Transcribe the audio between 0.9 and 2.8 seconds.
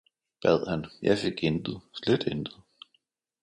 jeg fik intet, slet intet!